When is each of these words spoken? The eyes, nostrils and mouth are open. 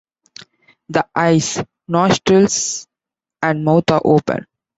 The 0.89 1.07
eyes, 1.15 1.63
nostrils 1.87 2.87
and 3.43 3.63
mouth 3.63 3.91
are 3.91 4.01
open. 4.03 4.47